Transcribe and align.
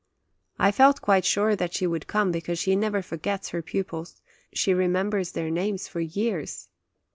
I 0.57 0.71
felt 0.71 0.99
quite 0.99 1.25
sure 1.25 1.55
that 1.55 1.75
she 1.75 1.85
would 1.85 2.07
come, 2.07 2.31
because 2.31 2.57
she 2.57 2.75
never 2.75 3.03
forgets 3.03 3.49
her 3.49 3.61
pupils; 3.61 4.19
she 4.51 4.73
remem 4.73 5.11
bers 5.11 5.33
their 5.33 5.51
names 5.51 5.87
for 5.87 5.99
years. 5.99 6.69